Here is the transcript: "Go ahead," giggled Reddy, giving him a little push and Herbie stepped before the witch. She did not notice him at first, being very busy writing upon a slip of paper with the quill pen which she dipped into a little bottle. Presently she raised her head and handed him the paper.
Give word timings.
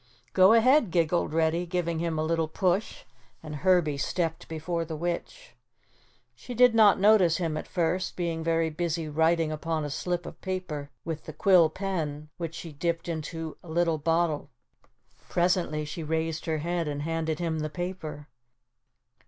"Go 0.33 0.53
ahead," 0.53 0.89
giggled 0.89 1.31
Reddy, 1.31 1.67
giving 1.67 1.99
him 1.99 2.17
a 2.17 2.23
little 2.23 2.47
push 2.47 3.03
and 3.43 3.57
Herbie 3.57 3.99
stepped 3.99 4.47
before 4.49 4.83
the 4.83 4.95
witch. 4.95 5.53
She 6.33 6.55
did 6.55 6.73
not 6.73 6.99
notice 6.99 7.37
him 7.37 7.55
at 7.55 7.67
first, 7.67 8.15
being 8.15 8.43
very 8.43 8.71
busy 8.71 9.07
writing 9.07 9.51
upon 9.51 9.85
a 9.85 9.91
slip 9.91 10.25
of 10.25 10.41
paper 10.41 10.89
with 11.05 11.25
the 11.25 11.33
quill 11.33 11.69
pen 11.69 12.29
which 12.37 12.55
she 12.55 12.73
dipped 12.73 13.07
into 13.07 13.57
a 13.61 13.69
little 13.69 13.99
bottle. 13.99 14.49
Presently 15.29 15.85
she 15.85 16.01
raised 16.01 16.47
her 16.47 16.57
head 16.57 16.87
and 16.87 17.03
handed 17.03 17.37
him 17.37 17.59
the 17.59 17.69
paper. 17.69 18.27